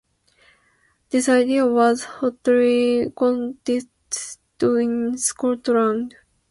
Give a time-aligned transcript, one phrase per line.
[1.11, 3.91] This idea was hotly contested
[4.59, 6.15] in Scotland.